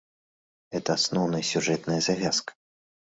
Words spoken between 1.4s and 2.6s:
сюжэтная завязка.